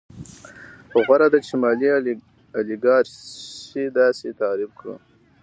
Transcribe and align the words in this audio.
غوره 1.05 1.27
ده 1.33 1.39
چې 1.47 1.53
مالي 1.61 1.89
الیګارشي 2.59 3.83
داسې 3.99 4.27
تعریف 4.41 4.71
کړو 4.79 4.95